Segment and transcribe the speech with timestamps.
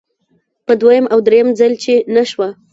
[0.65, 2.49] په دویم او دریم ځل چې نشوه.